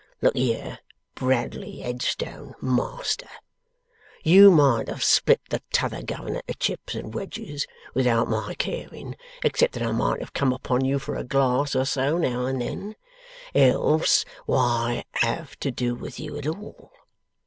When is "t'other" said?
5.71-6.01